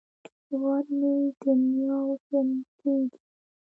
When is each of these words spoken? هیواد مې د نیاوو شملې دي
هیواد 0.49 0.85
مې 0.99 1.13
د 1.41 1.43
نیاوو 1.71 2.15
شملې 2.25 2.93
دي 3.09 3.17